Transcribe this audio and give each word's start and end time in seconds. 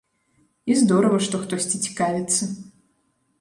І 0.71 0.77
здорава, 0.79 1.19
што 1.27 1.41
хтосьці 1.43 1.77
цікавіцца. 1.89 2.49